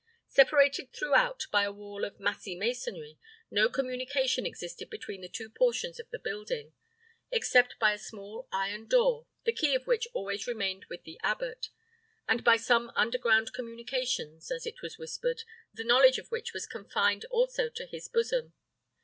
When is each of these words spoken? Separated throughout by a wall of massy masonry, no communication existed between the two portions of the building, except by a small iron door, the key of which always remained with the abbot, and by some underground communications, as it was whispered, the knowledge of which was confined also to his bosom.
Separated 0.29 0.91
throughout 0.91 1.45
by 1.51 1.61
a 1.61 1.71
wall 1.71 2.03
of 2.05 2.19
massy 2.19 2.55
masonry, 2.55 3.19
no 3.51 3.69
communication 3.69 4.47
existed 4.47 4.89
between 4.89 5.21
the 5.21 5.29
two 5.29 5.47
portions 5.47 5.99
of 5.99 6.09
the 6.09 6.17
building, 6.17 6.73
except 7.31 7.77
by 7.77 7.93
a 7.93 7.99
small 7.99 8.47
iron 8.51 8.87
door, 8.87 9.27
the 9.43 9.53
key 9.53 9.75
of 9.75 9.85
which 9.85 10.07
always 10.13 10.47
remained 10.47 10.85
with 10.85 11.03
the 11.03 11.19
abbot, 11.21 11.69
and 12.27 12.43
by 12.43 12.57
some 12.57 12.91
underground 12.95 13.53
communications, 13.53 14.49
as 14.49 14.65
it 14.65 14.81
was 14.81 14.97
whispered, 14.97 15.43
the 15.71 15.83
knowledge 15.83 16.17
of 16.17 16.31
which 16.31 16.51
was 16.51 16.65
confined 16.65 17.25
also 17.25 17.69
to 17.69 17.85
his 17.85 18.07
bosom. 18.07 18.53